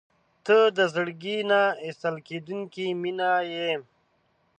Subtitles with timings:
[0.45, 3.71] •ته د زړګي نه ایستل کېدونکې مینه یې.